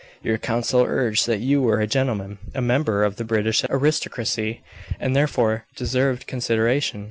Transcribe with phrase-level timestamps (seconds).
[0.23, 4.61] Your counsel urged that you were a gentleman, a member of the British aristocracy,
[4.99, 6.99] and therefore deserved consideration.